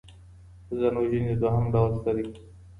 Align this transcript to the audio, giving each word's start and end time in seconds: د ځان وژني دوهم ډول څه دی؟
د 0.67 0.69
ځان 0.81 0.95
وژني 1.01 1.33
دوهم 1.41 1.65
ډول 1.73 1.91
څه 2.03 2.11
دی؟ 2.15 2.25